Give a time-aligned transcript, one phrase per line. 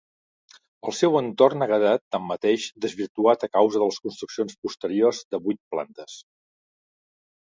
[0.91, 6.17] El seu entorn ha quedat, tanmateix, desvirtuat a causa de construccions posteriors de vuit plantes.